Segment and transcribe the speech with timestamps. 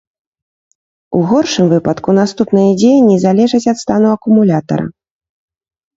[1.17, 4.85] У горшым выпадку наступныя дзеянні залежаць ад стану акумулятара.